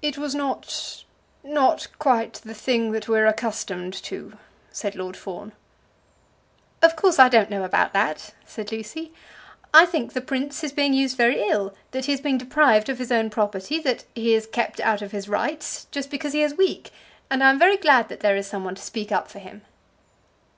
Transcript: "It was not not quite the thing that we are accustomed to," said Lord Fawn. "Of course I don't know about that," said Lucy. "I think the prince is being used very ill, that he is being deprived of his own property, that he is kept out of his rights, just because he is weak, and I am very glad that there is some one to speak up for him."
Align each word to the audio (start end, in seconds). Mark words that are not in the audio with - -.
"It 0.00 0.16
was 0.16 0.34
not 0.34 1.04
not 1.44 1.88
quite 1.98 2.32
the 2.46 2.54
thing 2.54 2.92
that 2.92 3.08
we 3.08 3.18
are 3.18 3.26
accustomed 3.26 3.92
to," 4.04 4.38
said 4.72 4.94
Lord 4.96 5.18
Fawn. 5.18 5.52
"Of 6.80 6.96
course 6.96 7.18
I 7.18 7.28
don't 7.28 7.50
know 7.50 7.62
about 7.64 7.92
that," 7.92 8.32
said 8.46 8.72
Lucy. 8.72 9.12
"I 9.74 9.84
think 9.84 10.14
the 10.14 10.22
prince 10.22 10.64
is 10.64 10.72
being 10.72 10.94
used 10.94 11.18
very 11.18 11.42
ill, 11.42 11.74
that 11.90 12.06
he 12.06 12.14
is 12.14 12.22
being 12.22 12.38
deprived 12.38 12.88
of 12.88 12.96
his 12.98 13.12
own 13.12 13.28
property, 13.28 13.78
that 13.80 14.04
he 14.14 14.32
is 14.32 14.46
kept 14.46 14.80
out 14.80 15.02
of 15.02 15.12
his 15.12 15.28
rights, 15.28 15.86
just 15.90 16.08
because 16.08 16.32
he 16.32 16.40
is 16.40 16.56
weak, 16.56 16.90
and 17.28 17.44
I 17.44 17.50
am 17.50 17.58
very 17.58 17.76
glad 17.76 18.08
that 18.08 18.20
there 18.20 18.36
is 18.36 18.46
some 18.46 18.64
one 18.64 18.76
to 18.76 18.82
speak 18.82 19.12
up 19.12 19.28
for 19.30 19.40
him." 19.40 19.60